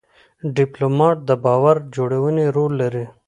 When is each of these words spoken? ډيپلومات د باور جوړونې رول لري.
ډيپلومات 0.55 1.17
د 1.29 1.31
باور 1.45 1.77
جوړونې 1.95 2.45
رول 2.55 2.71
لري. 2.81 3.05